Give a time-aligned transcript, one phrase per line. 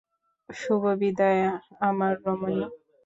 [0.49, 1.41] শুভবিদায়
[1.87, 2.63] আমার রমণী।